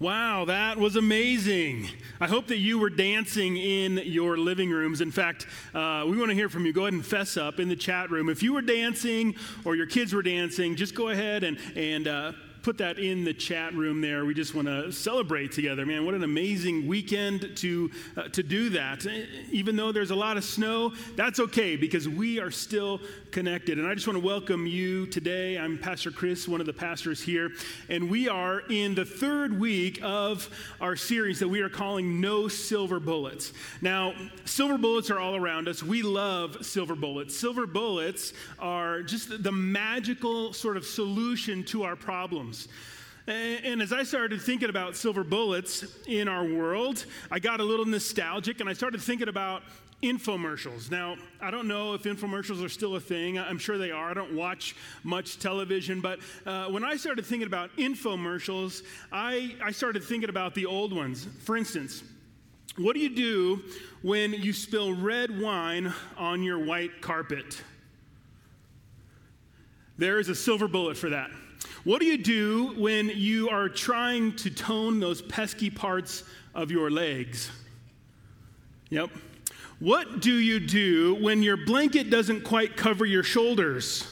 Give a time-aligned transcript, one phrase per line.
[0.00, 1.86] Wow, that was amazing.
[2.20, 5.02] I hope that you were dancing in your living rooms.
[5.02, 6.72] In fact, uh, we want to hear from you.
[6.72, 8.30] Go ahead and fess up in the chat room.
[8.30, 12.32] If you were dancing or your kids were dancing, just go ahead and, and uh,
[12.62, 14.24] put that in the chat room there.
[14.24, 16.04] We just want to celebrate together, man.
[16.04, 19.06] What an amazing weekend to uh, to do that.
[19.50, 23.00] Even though there's a lot of snow, that's okay because we are still
[23.30, 23.78] connected.
[23.78, 25.56] And I just want to welcome you today.
[25.56, 27.52] I'm Pastor Chris, one of the pastors here,
[27.88, 30.48] and we are in the third week of
[30.80, 33.52] our series that we are calling No Silver Bullets.
[33.80, 34.14] Now,
[34.44, 35.82] silver bullets are all around us.
[35.82, 37.36] We love silver bullets.
[37.36, 42.49] Silver bullets are just the magical sort of solution to our problems.
[43.26, 47.84] And as I started thinking about silver bullets in our world, I got a little
[47.84, 49.62] nostalgic and I started thinking about
[50.02, 50.90] infomercials.
[50.90, 53.38] Now, I don't know if infomercials are still a thing.
[53.38, 54.10] I'm sure they are.
[54.10, 54.74] I don't watch
[55.04, 58.82] much television, but uh, when I started thinking about infomercials,
[59.12, 61.28] I, I started thinking about the old ones.
[61.42, 62.02] For instance,
[62.78, 63.62] what do you do
[64.02, 67.62] when you spill red wine on your white carpet?
[69.98, 71.30] There is a silver bullet for that.
[71.84, 76.90] What do you do when you are trying to tone those pesky parts of your
[76.90, 77.50] legs?
[78.90, 79.10] Yep,
[79.78, 84.06] what do you do when your blanket doesn't quite cover your shoulders?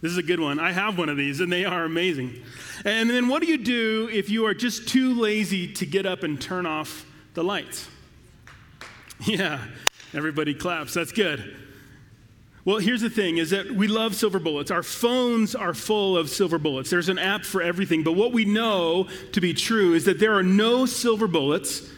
[0.00, 0.60] This is a good one.
[0.60, 2.42] I have one of these, and they are amazing.
[2.84, 6.22] And then what do you do if you are just too lazy to get up
[6.22, 7.04] and turn off
[7.34, 7.88] the lights?
[9.24, 9.64] Yeah,
[10.12, 10.92] everybody claps.
[10.92, 11.56] That's good.
[12.66, 14.72] Well, here's the thing is that we love silver bullets.
[14.72, 16.90] Our phones are full of silver bullets.
[16.90, 18.02] There's an app for everything.
[18.02, 21.88] But what we know to be true is that there are no silver bullets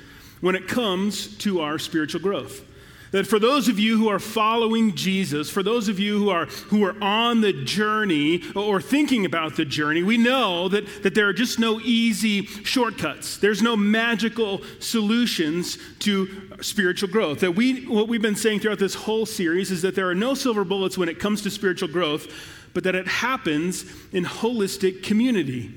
[0.43, 2.63] when it comes to our spiritual growth.
[3.11, 6.47] That for those of you who are following Jesus, for those of you who are,
[6.47, 11.27] who are on the journey or thinking about the journey, we know that, that there
[11.27, 13.39] are just no easy shortcuts.
[13.39, 16.29] There's no magical solutions to
[16.61, 17.41] spiritual growth.
[17.41, 20.35] That we, what we've been saying throughout this whole series is that there are no
[20.35, 22.27] silver bullets when it comes to spiritual growth,
[22.75, 25.73] but that it happens in holistic community.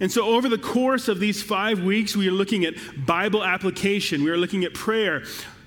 [0.00, 2.74] And so, over the course of these five weeks, we are looking at
[3.06, 5.22] Bible application, we are looking at prayer,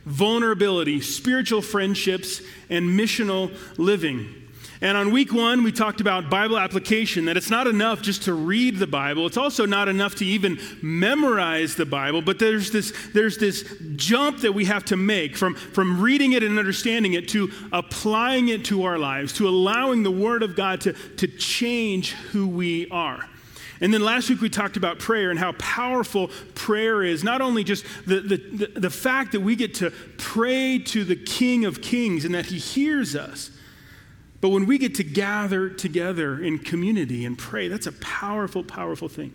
[0.08, 4.34] vulnerability, spiritual friendships, and missional living.
[4.80, 8.34] And on week one, we talked about Bible application, that it's not enough just to
[8.34, 9.26] read the Bible.
[9.26, 14.42] It's also not enough to even memorize the Bible, but there's this, there's this jump
[14.42, 18.66] that we have to make from, from reading it and understanding it to applying it
[18.66, 23.28] to our lives, to allowing the Word of God to, to change who we are.
[23.80, 27.24] And then last week we talked about prayer and how powerful prayer is.
[27.24, 31.16] Not only just the, the, the, the, fact that we get to pray to the
[31.16, 33.52] King of Kings and that he hears us,
[34.42, 39.10] but when we get to gather together in community and pray, that's a powerful, powerful
[39.10, 39.34] thing.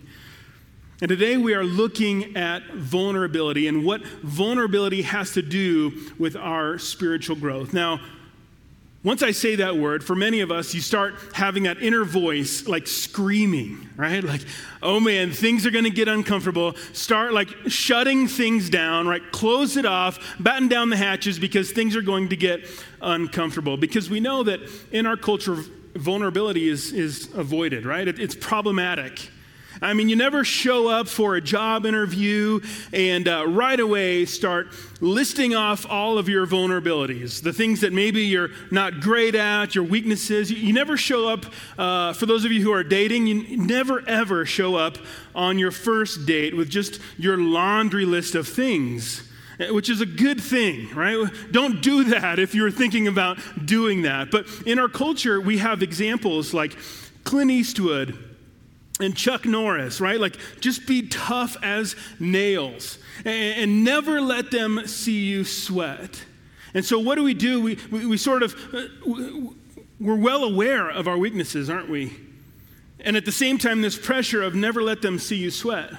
[1.00, 6.78] And today we are looking at vulnerability and what vulnerability has to do with our
[6.78, 7.72] spiritual growth.
[7.72, 8.00] Now,
[9.04, 12.68] once I say that word, for many of us, you start having that inner voice
[12.68, 14.22] like screaming, right?
[14.22, 14.42] Like,
[14.80, 16.76] oh man, things are going to get uncomfortable.
[16.92, 19.22] Start like shutting things down, right?
[19.32, 22.64] Close it off, batten down the hatches because things are going to get
[23.00, 23.76] uncomfortable.
[23.76, 24.60] Because we know that
[24.92, 25.56] in our culture,
[25.96, 28.06] vulnerability is, is avoided, right?
[28.06, 29.31] It, it's problematic.
[29.82, 32.60] I mean, you never show up for a job interview
[32.92, 34.68] and uh, right away start
[35.00, 39.82] listing off all of your vulnerabilities, the things that maybe you're not great at, your
[39.82, 40.52] weaknesses.
[40.52, 44.08] You, you never show up, uh, for those of you who are dating, you never
[44.08, 44.98] ever show up
[45.34, 49.28] on your first date with just your laundry list of things
[49.58, 51.26] eh, which is a good thing, right?
[51.50, 54.30] Don't do that if you're thinking about doing that.
[54.30, 56.76] But in our culture, we have examples like
[57.24, 58.31] Clint Eastwood
[59.00, 60.20] and Chuck Norris, right?
[60.20, 66.24] Like, just be tough as nails and, and, never let them see you sweat.
[66.74, 67.60] And so, what do we do?
[67.60, 68.82] We, we, we sort of, uh,
[69.98, 72.12] we're well aware of our weaknesses, aren't we?
[73.00, 75.92] And at the same time, this pressure of never let them see you sweat.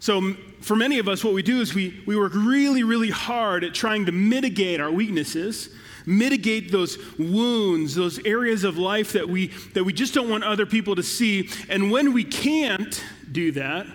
[0.00, 3.64] So, for many of us, what we do is we, we work really, really hard
[3.64, 5.70] at trying to mitigate our weaknesses
[6.08, 10.64] mitigate those wounds, those areas of life that we, that we just don't want other
[10.64, 11.50] people to see.
[11.68, 13.86] And when we can't do that,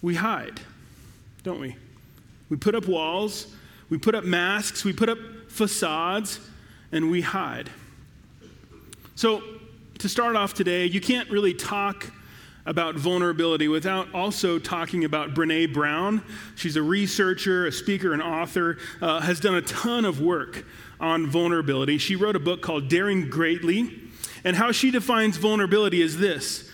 [0.00, 0.60] we hide,
[1.42, 1.76] don't we?
[2.48, 3.54] We put up walls,
[3.90, 5.18] we put up masks, we put up
[5.48, 6.40] facades,
[6.92, 7.70] and we hide.
[9.14, 9.42] So,
[9.98, 12.10] to start off today, you can't really talk
[12.66, 16.22] about vulnerability without also talking about Brene Brown.
[16.54, 20.64] She's a researcher, a speaker, an author, uh, has done a ton of work
[20.98, 21.98] on vulnerability.
[21.98, 24.00] She wrote a book called Daring Greatly,
[24.44, 26.70] and how she defines vulnerability is this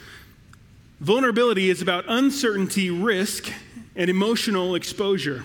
[1.00, 3.50] Vulnerability is about uncertainty, risk,
[3.96, 5.42] and emotional exposure.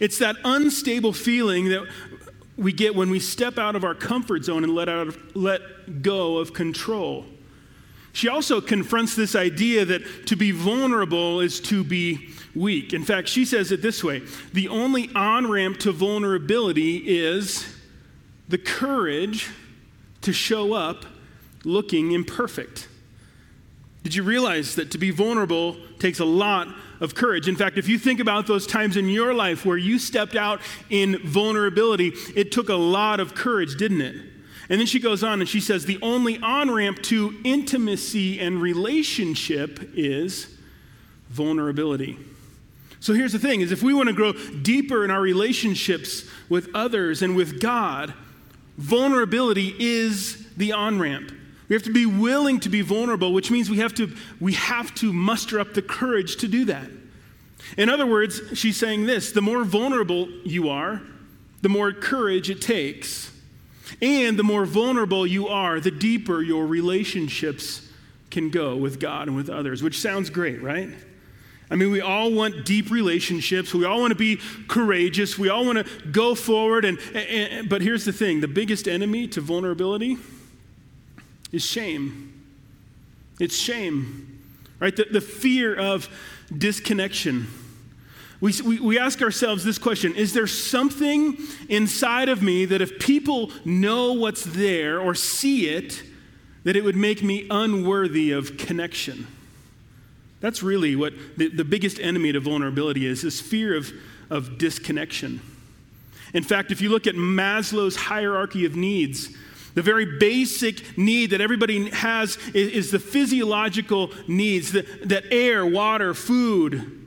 [0.00, 1.86] It's that unstable feeling that
[2.56, 6.02] we get when we step out of our comfort zone and let, out of, let
[6.02, 7.24] go of control.
[8.16, 12.94] She also confronts this idea that to be vulnerable is to be weak.
[12.94, 14.22] In fact, she says it this way
[14.54, 17.66] the only on ramp to vulnerability is
[18.48, 19.50] the courage
[20.22, 21.04] to show up
[21.62, 22.88] looking imperfect.
[24.02, 26.68] Did you realize that to be vulnerable takes a lot
[27.00, 27.48] of courage?
[27.48, 30.62] In fact, if you think about those times in your life where you stepped out
[30.88, 34.35] in vulnerability, it took a lot of courage, didn't it?
[34.68, 38.60] And then she goes on and she says the only on ramp to intimacy and
[38.60, 40.56] relationship is
[41.28, 42.18] vulnerability.
[43.00, 46.68] So here's the thing is if we want to grow deeper in our relationships with
[46.74, 48.14] others and with God,
[48.78, 51.32] vulnerability is the on ramp.
[51.68, 54.94] We have to be willing to be vulnerable, which means we have to we have
[54.96, 56.88] to muster up the courage to do that.
[57.76, 61.02] In other words, she's saying this, the more vulnerable you are,
[61.62, 63.32] the more courage it takes.
[64.02, 67.88] And the more vulnerable you are, the deeper your relationships
[68.30, 70.90] can go with God and with others, which sounds great, right?
[71.70, 73.74] I mean, we all want deep relationships.
[73.74, 75.38] We all want to be courageous.
[75.38, 76.84] We all want to go forward.
[76.84, 80.16] And, and, but here's the thing the biggest enemy to vulnerability
[81.50, 82.32] is shame.
[83.40, 84.42] It's shame,
[84.78, 84.94] right?
[84.94, 86.08] The, the fear of
[86.56, 87.48] disconnection.
[88.40, 91.38] We, we, we ask ourselves this question Is there something
[91.68, 96.02] inside of me that if people know what's there or see it,
[96.64, 99.26] that it would make me unworthy of connection?
[100.40, 103.90] That's really what the, the biggest enemy to vulnerability is this fear of,
[104.28, 105.40] of disconnection.
[106.34, 109.34] In fact, if you look at Maslow's hierarchy of needs,
[109.74, 115.64] the very basic need that everybody has is, is the physiological needs the, that air,
[115.64, 117.05] water, food,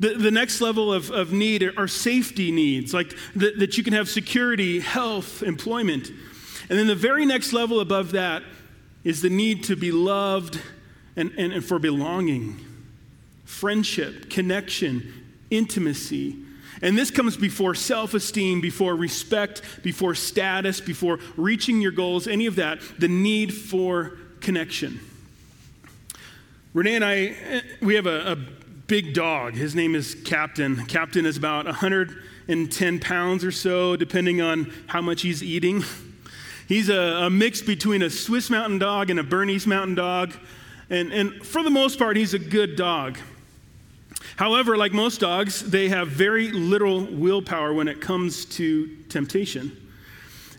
[0.00, 3.92] the, the next level of, of need are safety needs, like the, that you can
[3.92, 6.08] have security, health, employment.
[6.70, 8.42] And then the very next level above that
[9.04, 10.58] is the need to be loved
[11.16, 12.64] and, and, and for belonging,
[13.44, 15.12] friendship, connection,
[15.50, 16.36] intimacy.
[16.80, 22.46] And this comes before self esteem, before respect, before status, before reaching your goals, any
[22.46, 24.98] of that, the need for connection.
[26.72, 28.36] Renee and I, eh, we have a, a
[28.90, 29.54] big dog.
[29.54, 30.84] His name is Captain.
[30.86, 35.84] Captain is about 110 pounds or so, depending on how much he's eating.
[36.66, 40.32] He's a, a mix between a Swiss Mountain Dog and a Bernese Mountain Dog.
[40.90, 43.16] And, and for the most part, he's a good dog.
[44.34, 49.88] However, like most dogs, they have very little willpower when it comes to temptation.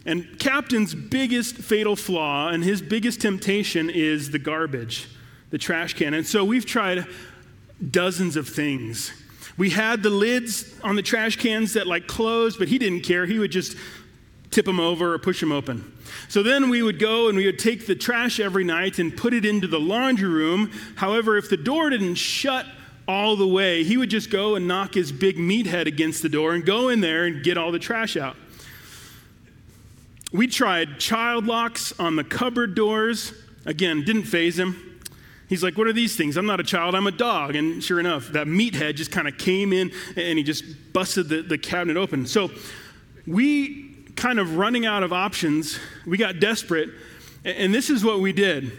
[0.06, 5.10] And Captain's biggest fatal flaw and his biggest temptation is the garbage,
[5.50, 6.14] the trash can.
[6.14, 7.06] And so we've tried
[7.90, 9.12] dozens of things.
[9.58, 13.26] We had the lids on the trash cans that like closed, but he didn't care.
[13.26, 13.76] He would just
[14.50, 15.98] tip them over or push them open.
[16.28, 19.34] So then we would go and we would take the trash every night and put
[19.34, 20.72] it into the laundry room.
[20.96, 22.66] However, if the door didn't shut
[23.08, 26.30] all the way, he would just go and knock his big meat head against the
[26.30, 28.36] door and go in there and get all the trash out.
[30.32, 33.34] We tried child locks on the cupboard doors.
[33.66, 34.91] Again, didn't faze him.
[35.52, 36.38] He's like, What are these things?
[36.38, 37.58] I'm not a child, I'm a dog.
[37.58, 41.42] And sure enough, that meathead just kind of came in and he just busted the,
[41.42, 42.26] the cabinet open.
[42.26, 42.52] So
[43.28, 46.90] we kind of running out of options, we got desperate,
[47.44, 48.72] and this is what we did.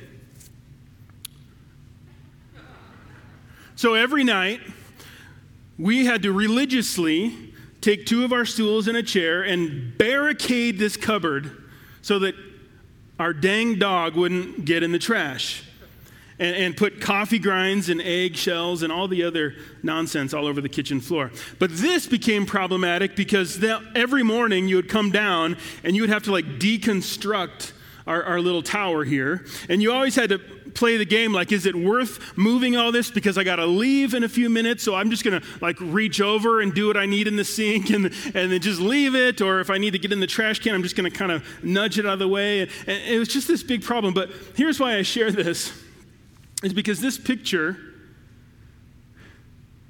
[3.76, 4.62] So every night,
[5.78, 10.96] we had to religiously take two of our stools and a chair and barricade this
[10.96, 11.64] cupboard
[12.00, 12.34] so that
[13.18, 15.64] our dang dog wouldn't get in the trash
[16.42, 20.60] and, and put coffee grinds and egg shells and all the other nonsense all over
[20.60, 21.30] the kitchen floor.
[21.60, 23.62] But this became problematic because
[23.94, 27.72] every morning you would come down and you would have to like deconstruct
[28.08, 29.46] our, our little tower here.
[29.68, 30.40] And you always had to
[30.74, 34.12] play the game like, is it worth moving all this because I got to leave
[34.12, 34.82] in a few minutes?
[34.82, 37.44] So I'm just going to like reach over and do what I need in the
[37.44, 39.40] sink and, and then just leave it.
[39.40, 41.30] Or if I need to get in the trash can, I'm just going to kind
[41.30, 42.62] of nudge it out of the way.
[42.62, 44.12] And, and it was just this big problem.
[44.12, 45.72] But here's why I share this
[46.62, 47.76] is because this picture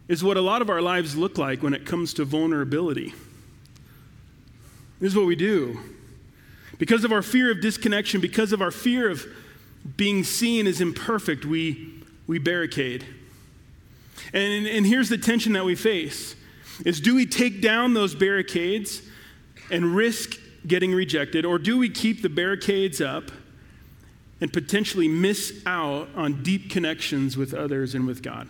[0.09, 3.15] is what a lot of our lives look like when it comes to vulnerability.
[5.01, 5.79] This is what we do.
[6.79, 9.25] Because of our fear of disconnection, because of our fear of
[9.97, 13.07] being seen as imperfect, we, we barricade.
[14.33, 16.37] And, and here's the tension that we face
[16.85, 19.03] is do we take down those barricades
[19.71, 23.31] and risk getting rejected, or do we keep the barricades up
[24.43, 28.49] and potentially miss out on deep connections with others and with God.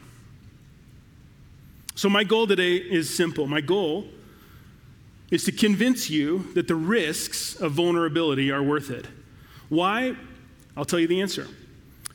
[1.94, 3.46] So, my goal today is simple.
[3.46, 4.06] My goal
[5.30, 9.06] is to convince you that the risks of vulnerability are worth it.
[9.68, 10.16] Why?
[10.78, 11.46] I'll tell you the answer.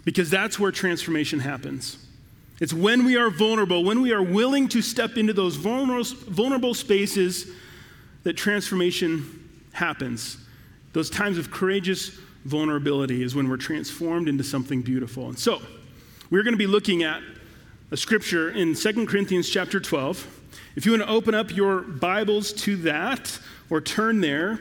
[0.03, 2.03] Because that's where transformation happens.
[2.59, 7.45] It's when we are vulnerable, when we are willing to step into those vulnerable, spaces
[8.23, 10.37] that transformation happens.
[10.93, 12.17] Those times of courageous
[12.47, 15.27] vulnerability is when we're transformed into something beautiful.
[15.27, 15.61] And so,
[16.29, 17.21] we're going to be looking at
[17.91, 20.25] a scripture in 2 Corinthians chapter 12.
[20.75, 23.39] If you want to open up your Bibles to that
[23.69, 24.59] or turn there,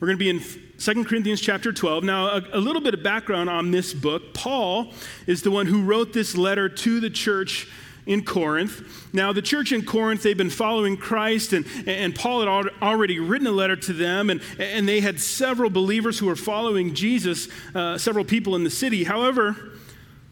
[0.00, 0.42] we're going to be in
[0.78, 2.02] 2 Corinthians chapter 12.
[2.02, 4.34] Now, a, a, little bit of background on this book.
[4.34, 4.92] Paul
[5.26, 7.68] is the one who wrote this letter to the church
[8.06, 9.12] in Corinth.
[9.12, 13.46] Now, the church in Corinth, they've been following Christ, and, and Paul had already written
[13.46, 17.96] a letter to them, and, and they had several believers who were following Jesus, uh,
[17.98, 19.04] several people in the city.
[19.04, 19.72] However,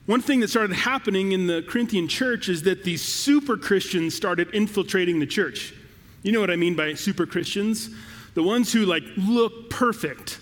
[0.06, 4.50] one thing that started happening in the Corinthian church is that these super Christians started
[4.52, 5.72] infiltrating the church.
[6.22, 7.88] You know what I mean by super Christians?
[8.34, 10.40] The ones who like look perfect.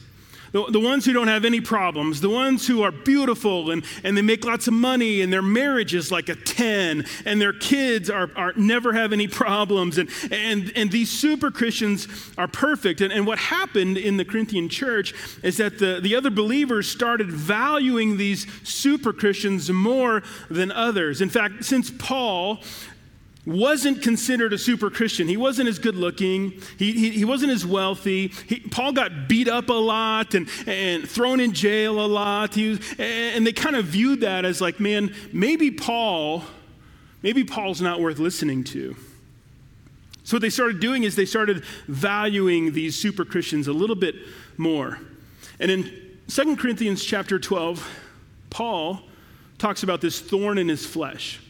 [0.53, 4.17] The, the ones who don't have any problems, the ones who are beautiful and, and
[4.17, 8.11] they make lots of money and their marriage is like a 10 and their kids
[8.11, 9.99] are, are never have any problems.
[9.99, 13.01] And, and, and these super Christians are perfect.
[13.01, 17.31] And, and what happened in the Corinthian church is that the, the other believers started
[17.31, 21.21] valuing these super Christians more than others.
[21.21, 22.61] In fact, since Paul
[23.47, 25.27] wasn't considered a super Christian.
[25.27, 26.61] He wasn't as good looking.
[26.79, 28.29] He, he, he wasn't as wealthy.
[28.47, 32.57] He, Paul got beat up a lot and, and thrown in jail a lot.
[32.57, 36.45] Was, and they kind of viewed that as like, man, maybe Paul,
[37.23, 38.95] maybe Paul's not worth listening to.
[40.23, 44.17] So what they started doing is they started valuing these super Christians a little bit
[44.59, 44.99] more.
[45.59, 45.91] And in
[46.29, 47.89] 2 Corinthians chapter 12,
[48.51, 49.01] Paul
[49.59, 51.41] talks about this thorn in his flesh.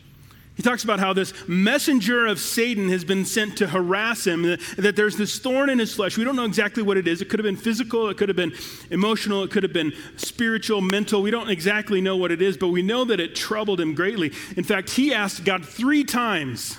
[0.60, 4.42] He talks about how this messenger of Satan has been sent to harass him,
[4.76, 6.18] that there's this thorn in his flesh.
[6.18, 7.22] We don't know exactly what it is.
[7.22, 8.52] It could have been physical, it could have been
[8.90, 11.22] emotional, it could have been spiritual, mental.
[11.22, 14.34] We don't exactly know what it is, but we know that it troubled him greatly.
[14.54, 16.76] In fact, he asked God three times.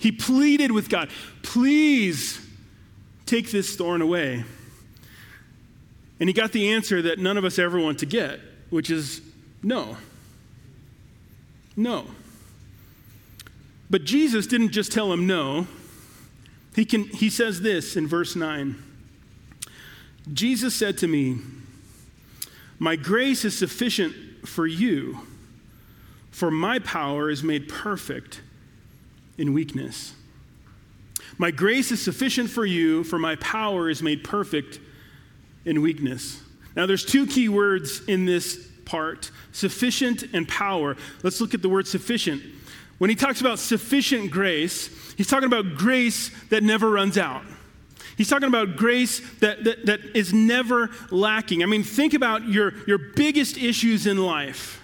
[0.00, 1.08] He pleaded with God,
[1.42, 2.44] please
[3.26, 4.42] take this thorn away.
[6.18, 9.20] And he got the answer that none of us ever want to get, which is
[9.62, 9.96] no.
[11.76, 12.06] No.
[13.90, 15.66] But Jesus didn't just tell him no.
[16.76, 18.76] He, can, he says this in verse 9
[20.32, 21.38] Jesus said to me,
[22.78, 24.14] My grace is sufficient
[24.46, 25.26] for you,
[26.30, 28.40] for my power is made perfect
[29.38, 30.14] in weakness.
[31.38, 34.78] My grace is sufficient for you, for my power is made perfect
[35.64, 36.42] in weakness.
[36.76, 40.96] Now, there's two key words in this part sufficient and power.
[41.22, 42.42] Let's look at the word sufficient.
[43.00, 47.42] When he talks about sufficient grace, he's talking about grace that never runs out.
[48.18, 51.62] He's talking about grace that, that, that is never lacking.
[51.62, 54.82] I mean, think about your, your biggest issues in life.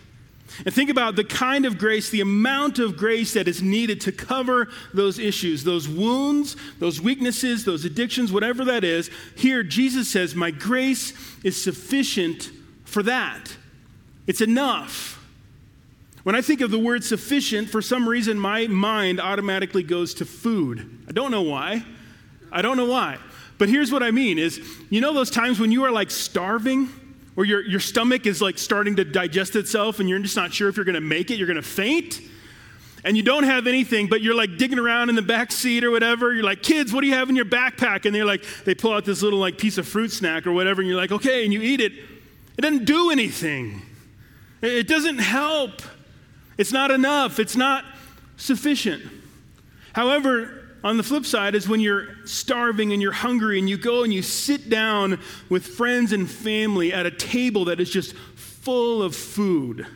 [0.64, 4.12] And think about the kind of grace, the amount of grace that is needed to
[4.12, 9.10] cover those issues, those wounds, those weaknesses, those addictions, whatever that is.
[9.36, 11.12] Here, Jesus says, My grace
[11.44, 12.50] is sufficient
[12.86, 13.54] for that.
[14.26, 15.15] It's enough.
[16.26, 20.24] When I think of the word sufficient, for some reason my mind automatically goes to
[20.24, 21.04] food.
[21.08, 21.84] I don't know why.
[22.50, 23.18] I don't know why.
[23.58, 26.88] But here's what I mean is, you know those times when you are like starving?
[27.36, 30.68] or your, your stomach is like starting to digest itself and you're just not sure
[30.68, 32.20] if you're gonna make it, you're gonna faint?
[33.04, 35.92] and you don't have anything, but you're like digging around in the back seat or
[35.92, 36.34] whatever.
[36.34, 38.04] You're like, kids, what do you have in your backpack?
[38.04, 40.80] And they're like, they pull out this little like piece of fruit snack or whatever,
[40.80, 41.92] and you're like, okay, and you eat it.
[41.92, 43.80] It doesn't do anything.
[44.60, 45.82] It doesn't help.
[46.58, 47.84] It's not enough, it's not
[48.36, 49.02] sufficient.
[49.92, 54.04] However, on the flip side is when you're starving and you're hungry and you go
[54.04, 59.02] and you sit down with friends and family at a table that is just full
[59.02, 59.86] of food.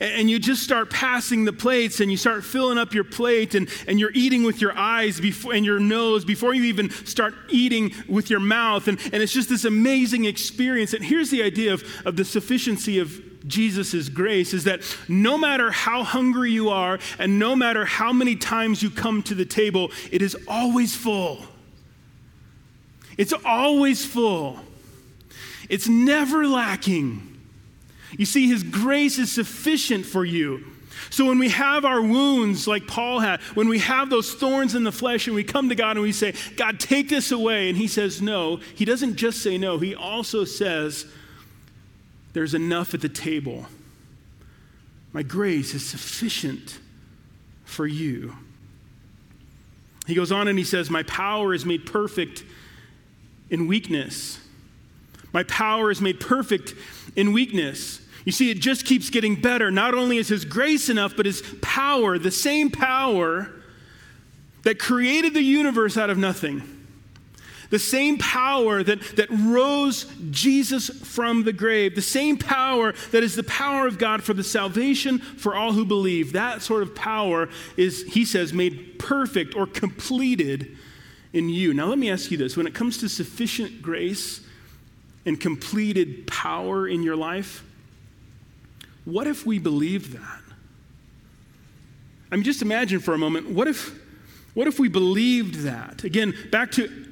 [0.00, 3.68] And you just start passing the plates and you start filling up your plate and,
[3.86, 7.92] and you're eating with your eyes before, and your nose before you even start eating
[8.08, 8.86] with your mouth.
[8.88, 10.92] And, and it's just this amazing experience.
[10.92, 15.70] And here's the idea of, of the sufficiency of Jesus' grace is that no matter
[15.70, 19.90] how hungry you are and no matter how many times you come to the table,
[20.10, 21.42] it is always full.
[23.16, 24.60] It's always full.
[25.68, 27.27] It's never lacking.
[28.16, 30.64] You see, His grace is sufficient for you.
[31.10, 34.84] So when we have our wounds like Paul had, when we have those thorns in
[34.84, 37.78] the flesh and we come to God and we say, God, take this away, and
[37.78, 41.06] He says no, He doesn't just say no, He also says,
[42.32, 43.66] there's enough at the table.
[45.12, 46.78] My grace is sufficient
[47.64, 48.36] for you.
[50.06, 52.44] He goes on and he says, My power is made perfect
[53.50, 54.40] in weakness.
[55.32, 56.74] My power is made perfect
[57.16, 58.00] in weakness.
[58.24, 59.70] You see, it just keeps getting better.
[59.70, 63.50] Not only is His grace enough, but His power, the same power
[64.62, 66.62] that created the universe out of nothing,
[67.70, 73.36] the same power that, that rose Jesus from the grave, the same power that is
[73.36, 77.48] the power of God for the salvation for all who believe, that sort of power
[77.76, 80.76] is, he says, made perfect or completed
[81.32, 81.74] in you.
[81.74, 84.40] Now, let me ask you this when it comes to sufficient grace
[85.28, 87.62] and completed power in your life,
[89.04, 90.40] what if we believed that?
[92.32, 93.94] I mean, just imagine for a moment what if,
[94.54, 96.02] what if we believed that?
[96.04, 97.06] Again, back to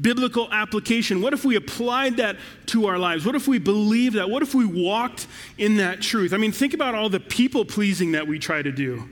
[0.00, 1.20] biblical application.
[1.20, 2.36] What if we applied that
[2.66, 3.26] to our lives?
[3.26, 4.30] What if we believed that?
[4.30, 5.26] What if we walked
[5.58, 6.32] in that truth?
[6.32, 9.08] I mean, think about all the people pleasing that we try to do.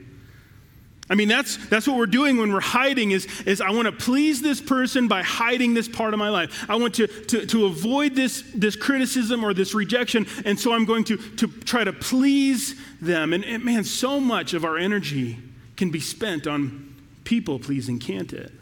[1.11, 3.91] I mean, that's, that's what we're doing when we're hiding is, is I want to
[3.91, 6.65] please this person by hiding this part of my life.
[6.69, 10.85] I want to, to, to avoid this, this criticism or this rejection, and so I'm
[10.85, 13.33] going to, to try to please them.
[13.33, 15.37] And, and man, so much of our energy
[15.75, 18.53] can be spent on people pleasing, can't it?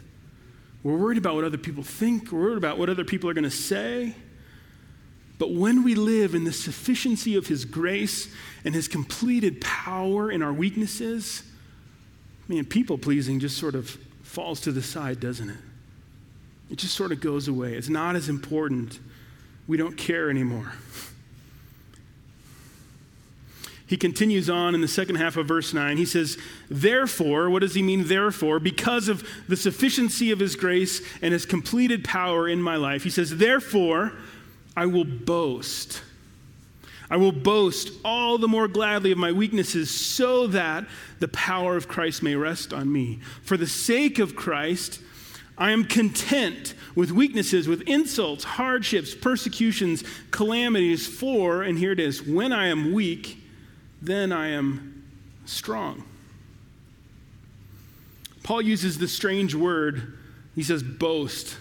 [0.82, 3.44] We're worried about what other people think, we're worried about what other people are going
[3.44, 4.16] to say.
[5.38, 8.26] But when we live in the sufficiency of His grace
[8.64, 11.44] and His completed power in our weaknesses,
[12.50, 13.88] man, people pleasing just sort of
[14.24, 15.56] falls to the side, doesn't it?
[16.68, 17.74] It just sort of goes away.
[17.74, 18.98] It's not as important.
[19.68, 20.72] We don't care anymore.
[23.86, 25.96] He continues on in the second half of verse 9.
[25.96, 26.38] He says,
[26.68, 28.58] Therefore, what does he mean, therefore?
[28.60, 33.04] Because of the sufficiency of his grace and his completed power in my life.
[33.04, 34.12] He says, Therefore,
[34.76, 36.02] I will boast
[37.10, 40.86] I will boast all the more gladly of my weaknesses so that
[41.18, 43.18] the power of Christ may rest on me.
[43.42, 45.00] For the sake of Christ,
[45.58, 52.22] I am content with weaknesses, with insults, hardships, persecutions, calamities, for, and here it is,
[52.22, 53.38] when I am weak,
[54.00, 55.04] then I am
[55.44, 56.04] strong.
[58.42, 60.16] Paul uses the strange word,
[60.54, 61.56] he says boast.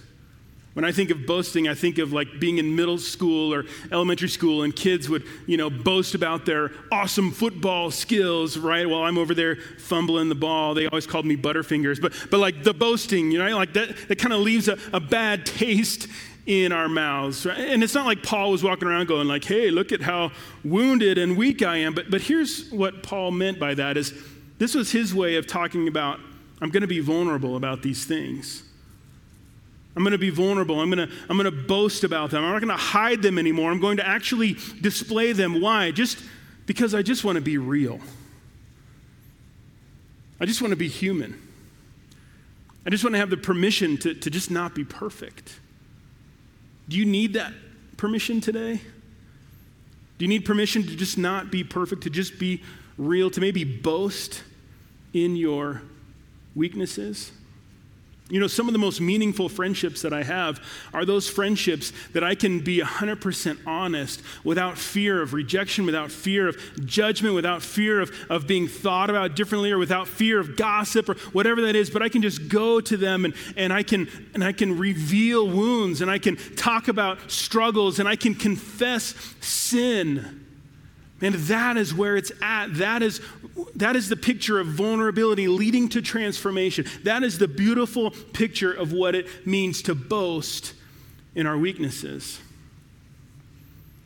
[0.79, 4.29] When I think of boasting, I think of like being in middle school or elementary
[4.29, 8.87] school and kids would, you know, boast about their awesome football skills, right?
[8.87, 10.73] While I'm over there fumbling the ball.
[10.73, 12.01] They always called me Butterfingers.
[12.01, 15.01] But, but like the boasting, you know, like that, that kind of leaves a, a
[15.01, 16.07] bad taste
[16.45, 17.45] in our mouths.
[17.45, 17.59] Right?
[17.59, 20.31] And it's not like Paul was walking around going like, hey, look at how
[20.63, 21.93] wounded and weak I am.
[21.93, 24.13] But, but here's what Paul meant by that is
[24.59, 26.21] this was his way of talking about,
[26.61, 28.63] I'm going to be vulnerable about these things.
[29.99, 30.79] I'm going to be vulnerable.
[30.79, 32.41] I'm going to, I'm going to boast about them.
[32.41, 33.69] I'm not going to hide them anymore.
[33.69, 35.59] I'm going to actually display them.
[35.59, 35.91] Why?
[35.91, 36.23] Just
[36.65, 37.99] because I just want to be real.
[40.39, 41.37] I just want to be human.
[42.85, 45.59] I just want to have the permission to, to just not be perfect.
[46.87, 47.51] Do you need that
[47.97, 48.79] permission today?
[50.17, 52.63] Do you need permission to just not be perfect, to just be
[52.97, 54.43] real, to maybe boast
[55.11, 55.81] in your
[56.55, 57.33] weaknesses?
[58.29, 60.63] You know, some of the most meaningful friendships that I have
[60.93, 66.47] are those friendships that I can be 100% honest without fear of rejection, without fear
[66.47, 71.09] of judgment, without fear of, of being thought about differently, or without fear of gossip
[71.09, 71.89] or whatever that is.
[71.89, 75.47] But I can just go to them and, and, I, can, and I can reveal
[75.47, 80.38] wounds and I can talk about struggles and I can confess sin.
[81.21, 82.75] And that is where it's at.
[82.75, 83.21] That is,
[83.75, 86.85] that is the picture of vulnerability leading to transformation.
[87.03, 90.73] That is the beautiful picture of what it means to boast
[91.35, 92.39] in our weaknesses.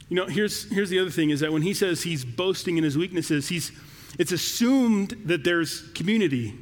[0.09, 2.83] You know, here's, here's the other thing is that when he says he's boasting in
[2.83, 3.71] his weaknesses, he's,
[4.19, 6.55] it's assumed that there's community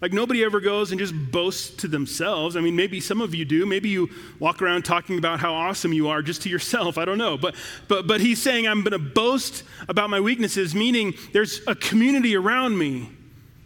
[0.00, 2.54] like nobody ever goes and just boasts to themselves.
[2.54, 3.64] I mean, maybe some of you do.
[3.64, 6.98] Maybe you walk around talking about how awesome you are just to yourself.
[6.98, 7.38] I don't know.
[7.38, 7.54] But
[7.88, 12.36] but but he's saying I'm going to boast about my weaknesses, meaning there's a community
[12.36, 13.10] around me.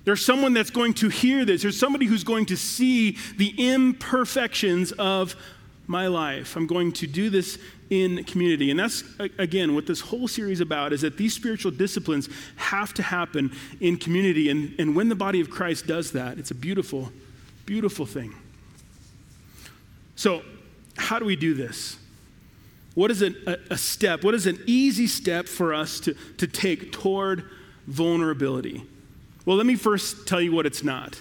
[0.04, 1.62] There's someone that's going to hear this.
[1.62, 5.36] There's somebody who's going to see the imperfections of
[5.90, 6.56] my life.
[6.56, 7.58] I'm going to do this
[7.90, 8.70] in community.
[8.70, 9.02] And that's,
[9.38, 13.96] again, what this whole series about is that these spiritual disciplines have to happen in
[13.96, 14.48] community.
[14.48, 17.10] And, and when the body of Christ does that, it's a beautiful,
[17.66, 18.32] beautiful thing.
[20.14, 20.42] So,
[20.96, 21.98] how do we do this?
[22.94, 23.34] What is a,
[23.70, 24.22] a step?
[24.22, 27.44] What is an easy step for us to, to take toward
[27.86, 28.84] vulnerability?
[29.44, 31.20] Well, let me first tell you what it's not.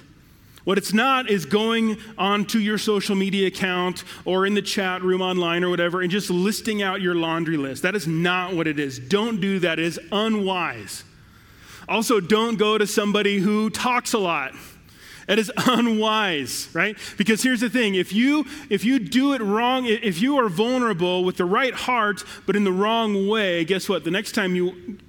[0.66, 5.22] What it's not is going onto your social media account or in the chat room
[5.22, 7.84] online or whatever and just listing out your laundry list.
[7.84, 9.00] That is not what it is.
[9.00, 9.80] Don't do that.
[9.80, 11.04] It is unwise.
[11.88, 14.54] Also, don't go to somebody who talks a lot.
[15.26, 16.98] That is unwise, right?
[17.18, 21.24] Because here's the thing, if you if you do it wrong, if you are vulnerable
[21.24, 24.04] with the right heart but in the wrong way, guess what?
[24.04, 25.00] The next time you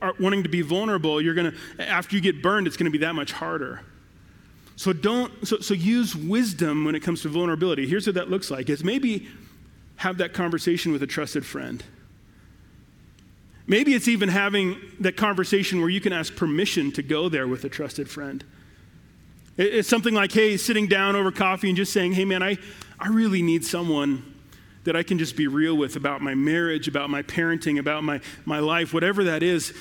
[0.00, 2.96] are wanting to be vulnerable, you're going to after you get burned, it's going to
[2.96, 3.82] be that much harder.
[4.76, 7.86] So don't so, so use wisdom when it comes to vulnerability.
[7.86, 8.68] Here's what that looks like.
[8.68, 9.28] Is maybe
[9.96, 11.82] have that conversation with a trusted friend.
[13.66, 17.64] Maybe it's even having that conversation where you can ask permission to go there with
[17.64, 18.44] a trusted friend.
[19.56, 22.58] It's something like, hey, sitting down over coffee and just saying, hey, man, I,
[22.98, 24.34] I really need someone
[24.82, 28.20] that I can just be real with about my marriage, about my parenting, about my,
[28.44, 29.72] my life, whatever that is.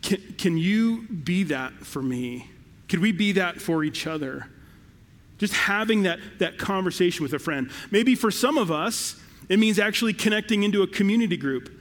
[0.00, 2.50] Can, can you be that for me?
[2.88, 4.48] Could we be that for each other?
[5.38, 7.70] Just having that, that conversation with a friend.
[7.90, 11.72] Maybe for some of us, it means actually connecting into a community group.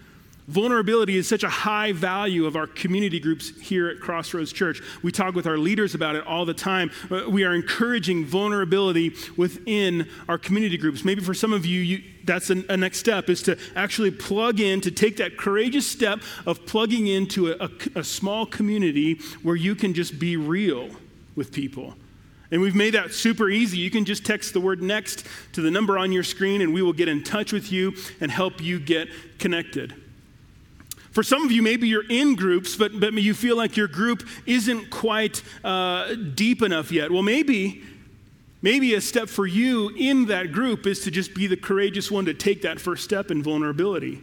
[0.48, 4.82] Vulnerability is such a high value of our community groups here at Crossroads Church.
[5.02, 6.92] We talk with our leaders about it all the time.
[7.10, 11.04] Uh, we are encouraging vulnerability within our community groups.
[11.04, 14.82] Maybe for some of you, you that's a, next step is to actually plug in,
[14.82, 19.76] to take that courageous step of plugging into a, a, a small community where you
[19.76, 20.90] can just be real
[21.36, 21.96] with people.
[22.52, 23.78] And we've made that super easy.
[23.78, 26.82] You can just text the word next to the number on your screen, and we
[26.82, 29.08] will get in touch with you and help you get
[29.40, 29.96] connected.
[31.12, 34.28] For some of you, maybe you're in groups, but, but you feel like your group
[34.46, 37.10] isn't quite uh, deep enough yet.
[37.10, 37.84] Well, maybe,
[38.66, 42.26] maybe a step for you in that group is to just be the courageous one
[42.26, 44.20] to take that first step in vulnerability.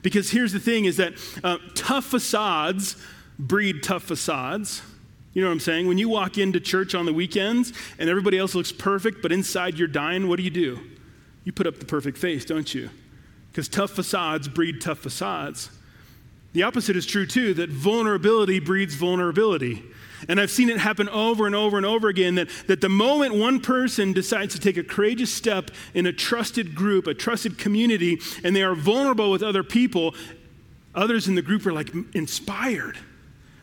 [0.00, 1.12] Because here's the thing is that
[1.44, 2.96] uh, tough facades
[3.38, 4.80] breed tough facades.
[5.34, 5.86] You know what I'm saying?
[5.88, 9.78] When you walk into church on the weekends and everybody else looks perfect, but inside
[9.78, 10.80] you're dying, what do you do?
[11.44, 12.88] You put up the perfect face, don't you?
[13.50, 15.70] Because tough facades breed tough facades.
[16.54, 19.82] The opposite is true too, that vulnerability breeds vulnerability.
[20.28, 23.34] And I've seen it happen over and over and over again that, that the moment
[23.34, 28.20] one person decides to take a courageous step in a trusted group, a trusted community,
[28.44, 30.14] and they are vulnerable with other people,
[30.94, 32.98] others in the group are like inspired.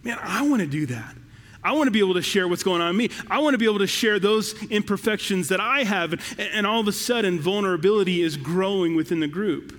[0.04, 1.16] Man, I want to do that.
[1.62, 3.10] I want to be able to share what's going on in me.
[3.30, 6.14] I want to be able to share those imperfections that I have.
[6.14, 6.22] And,
[6.54, 9.78] and all of a sudden, vulnerability is growing within the group.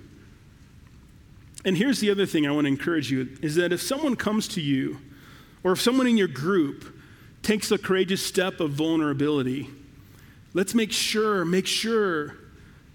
[1.65, 4.47] And here's the other thing I want to encourage you is that if someone comes
[4.49, 4.99] to you,
[5.63, 6.97] or if someone in your group
[7.41, 9.69] takes a courageous step of vulnerability,
[10.53, 12.35] let's make sure, make sure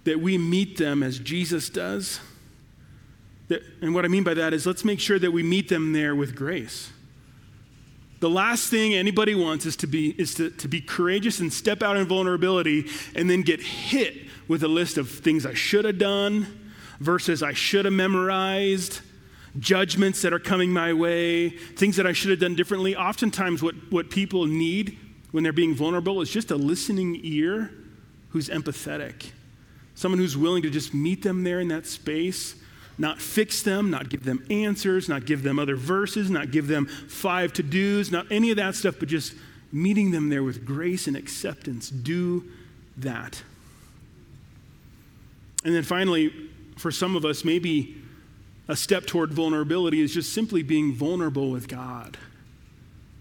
[0.05, 2.21] that we meet them as Jesus does.
[3.49, 5.93] That, and what I mean by that is let's make sure that we meet them
[5.93, 6.91] there with grace.
[8.21, 11.83] The last thing anybody wants is to be, is to, to be courageous and step
[11.83, 14.17] out in vulnerability and then get hit
[14.49, 19.01] with a list of things I should have done, verses I should have memorized,
[19.59, 22.97] judgments that are coming my way, things that I should have done differently.
[22.97, 24.99] Oftentimes, what, what people need
[25.33, 27.71] when they're being vulnerable is just a listening ear
[28.31, 29.31] who's empathetic,
[29.95, 32.57] someone who's willing to just meet them there in that space.
[32.99, 36.87] Not fix them, not give them answers, not give them other verses, not give them
[36.87, 39.35] five to dos, not any of that stuff, but just
[39.71, 41.91] meeting them there with grace and acceptance.
[41.91, 42.45] Do
[42.97, 43.43] that.
[45.63, 46.33] And then finally,
[46.79, 47.97] for some of us, maybe
[48.69, 52.17] a step toward vulnerability is just simply being vulnerable with God.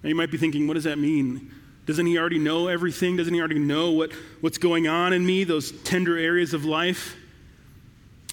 [0.02, 1.52] Now you might be thinking, what does that mean?
[1.86, 3.16] Doesn't he already know everything?
[3.16, 7.16] Doesn't he already know what, what's going on in me, those tender areas of life?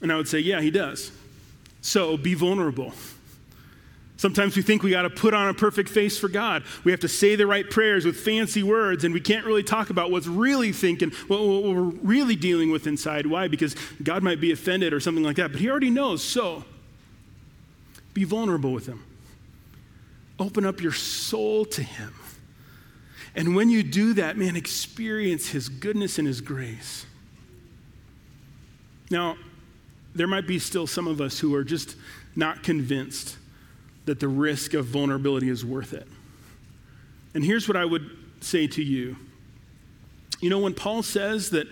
[0.01, 1.12] And I would say, yeah, he does.
[1.83, 2.92] So be vulnerable.
[4.16, 6.62] Sometimes we think we got to put on a perfect face for God.
[6.85, 9.90] We have to say the right prayers with fancy words, and we can't really talk
[9.90, 13.27] about what's really thinking, what, what we're really dealing with inside.
[13.27, 13.48] Why?
[13.48, 15.51] Because God might be offended or something like that.
[15.51, 16.22] But He already knows.
[16.22, 16.64] So
[18.14, 19.05] be vulnerable with Him.
[20.38, 22.14] Open up your soul to Him.
[23.35, 27.07] And when you do that, man, experience His goodness and His grace.
[29.11, 29.37] Now,
[30.14, 31.96] there might be still some of us who are just
[32.37, 33.37] not convinced
[34.05, 36.07] that the risk of vulnerability is worth it.
[37.35, 39.16] And here's what I would say to you.
[40.40, 41.68] You know, when Paul says that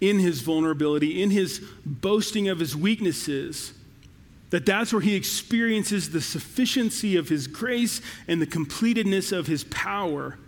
[0.00, 3.72] in his vulnerability, in his boasting of his weaknesses,
[4.50, 9.64] that that's where he experiences the sufficiency of his grace and the completedness of his
[9.64, 10.38] power.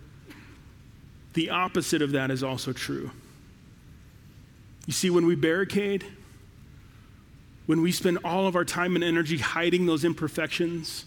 [1.35, 3.11] The opposite of that is also true.
[4.87, 6.05] You see, when we barricade,
[7.67, 11.05] when we spend all of our time and energy hiding those imperfections,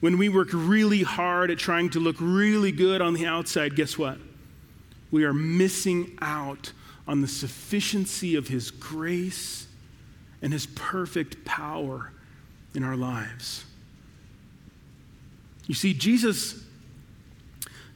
[0.00, 3.96] when we work really hard at trying to look really good on the outside, guess
[3.96, 4.18] what?
[5.14, 6.72] we are missing out
[7.06, 9.68] on the sufficiency of His grace
[10.44, 12.12] and His perfect power
[12.74, 13.64] in our lives.
[15.66, 16.62] You see, Jesus,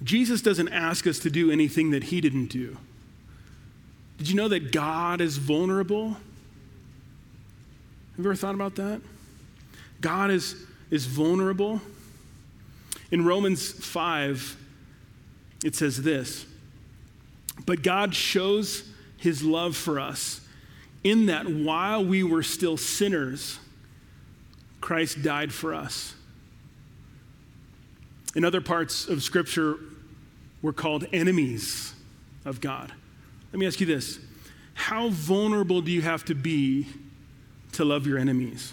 [0.02, 2.78] Jesus doesn't ask us to do anything that He didn't do.
[4.16, 6.08] Did you know that God is vulnerable?
[6.12, 6.18] Have
[8.16, 9.02] you ever thought about that?
[10.00, 10.56] God is,
[10.90, 11.82] is vulnerable.
[13.10, 14.56] In Romans 5,
[15.64, 16.46] it says this
[17.66, 20.40] But God shows his love for us
[21.04, 23.58] in that while we were still sinners,
[24.80, 26.14] Christ died for us.
[28.34, 29.78] In other parts of Scripture,
[30.62, 31.94] we're called enemies
[32.44, 32.92] of God.
[33.52, 34.18] Let me ask you this
[34.74, 36.86] How vulnerable do you have to be
[37.72, 38.72] to love your enemies?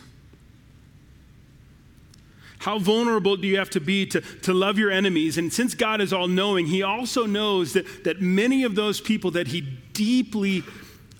[2.59, 5.37] How vulnerable do you have to be to, to love your enemies?
[5.37, 9.29] And since God is all knowing, He also knows that, that many of those people
[9.31, 10.63] that He deeply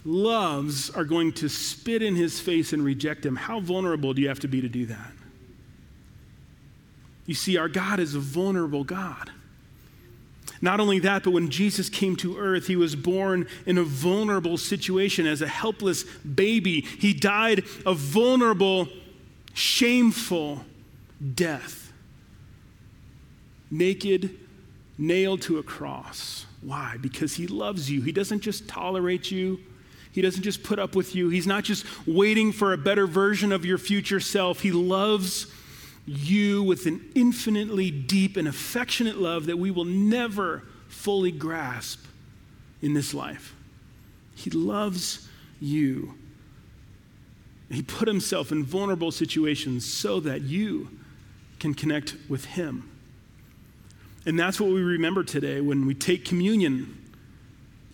[0.05, 3.35] loves are going to spit in His face and reject Him.
[3.35, 5.11] How vulnerable do you have to be to do that?
[7.25, 9.31] You see, our God is a vulnerable God.
[10.61, 14.57] Not only that, but when Jesus came to earth, he was born in a vulnerable
[14.57, 16.81] situation as a helpless baby.
[16.81, 18.87] He died a vulnerable,
[19.53, 20.63] shameful
[21.33, 21.91] death.
[23.69, 24.37] Naked,
[24.97, 26.45] nailed to a cross.
[26.61, 26.97] Why?
[27.01, 28.01] Because he loves you.
[28.01, 29.59] He doesn't just tolerate you.
[30.15, 31.27] He doesn't just put up with you.
[31.27, 34.61] He's not just waiting for a better version of your future self.
[34.61, 35.47] He loves
[36.07, 42.05] you with an infinitely deep and affectionate love that we will never fully grasp
[42.81, 43.53] in this life.
[44.35, 45.27] He loves
[45.59, 46.13] you.
[47.69, 50.91] He put himself in vulnerable situations so that you
[51.59, 52.89] can connect with him.
[54.25, 57.01] And that's what we remember today when we take communion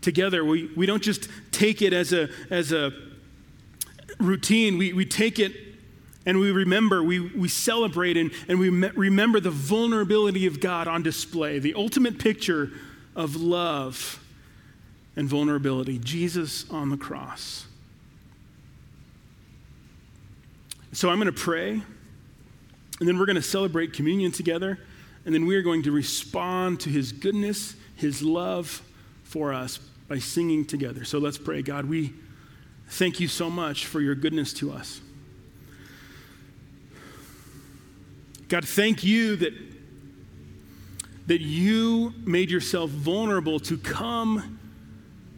[0.01, 0.43] together.
[0.43, 2.91] We, we don't just take it as a, as a
[4.19, 5.53] routine, we, we take it
[6.25, 10.87] and we remember, we, we celebrate, and, and we me- remember the vulnerability of God
[10.87, 12.71] on display, the ultimate picture
[13.15, 14.23] of love
[15.15, 17.65] and vulnerability Jesus on the cross.
[20.93, 24.77] So I'm going to pray, and then we're going to celebrate communion together,
[25.25, 28.83] and then we are going to respond to his goodness, his love
[29.23, 29.79] for us
[30.11, 31.05] by singing together.
[31.05, 31.61] So let's pray.
[31.61, 32.11] God, we
[32.89, 34.99] thank you so much for your goodness to us.
[38.49, 39.53] God, thank you that,
[41.27, 44.59] that you made yourself vulnerable to come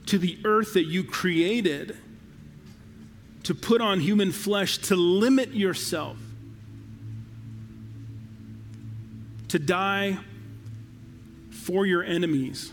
[0.07, 1.95] to the earth that you created,
[3.43, 6.17] to put on human flesh, to limit yourself,
[9.49, 10.17] to die
[11.51, 12.71] for your enemies.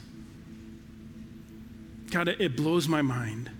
[2.11, 3.51] God, it blows my mind.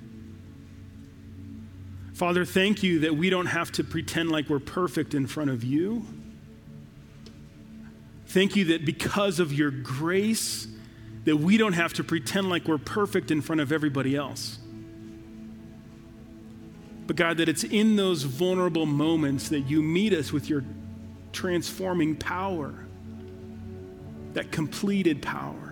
[2.13, 5.65] Father, thank you that we don't have to pretend like we're perfect in front of
[5.65, 6.05] you.
[8.27, 10.69] Thank you that because of your grace,
[11.25, 14.59] that we don't have to pretend like we're perfect in front of everybody else.
[17.07, 20.65] But God, that it's in those vulnerable moments that you meet us with your
[21.33, 22.75] transforming power,
[24.35, 25.70] that completed power.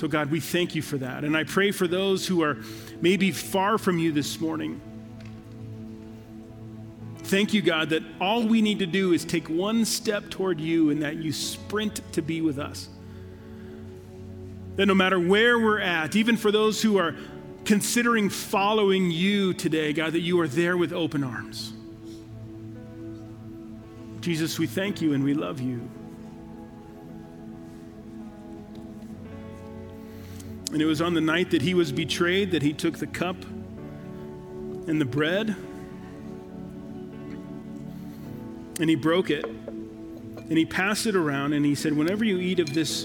[0.00, 1.24] So, God, we thank you for that.
[1.24, 2.56] And I pray for those who are
[3.02, 4.80] maybe far from you this morning
[7.30, 10.90] Thank you, God, that all we need to do is take one step toward you
[10.90, 12.88] and that you sprint to be with us.
[14.74, 17.14] That no matter where we're at, even for those who are
[17.64, 21.72] considering following you today, God, that you are there with open arms.
[24.22, 25.88] Jesus, we thank you and we love you.
[30.72, 33.36] And it was on the night that he was betrayed that he took the cup
[33.44, 35.56] and the bread
[38.78, 42.60] and he broke it and he passed it around and he said, Whenever you eat
[42.60, 43.04] of this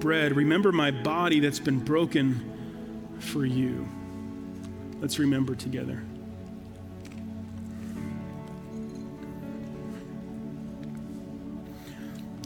[0.00, 3.86] bread, remember my body that's been broken for you.
[5.00, 6.02] Let's remember together.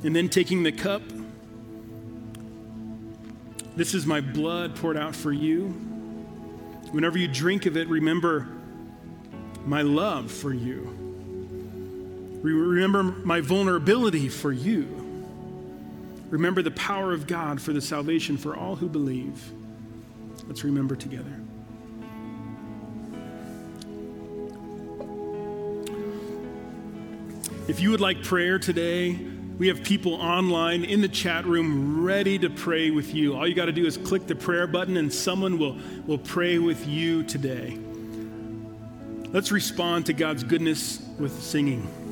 [0.02, 1.02] And then taking the cup,
[3.76, 5.68] this is my blood poured out for you.
[6.92, 8.48] Whenever you drink of it, remember
[9.64, 10.90] my love for you.
[12.42, 14.84] Remember my vulnerability for you.
[16.30, 19.52] Remember the power of God for the salvation for all who believe.
[20.46, 21.40] Let's remember together.
[27.66, 29.18] If you would like prayer today,
[29.56, 33.36] We have people online in the chat room ready to pray with you.
[33.36, 36.58] All you got to do is click the prayer button and someone will, will pray
[36.58, 37.78] with you today.
[39.28, 42.03] Let's respond to God's goodness with singing.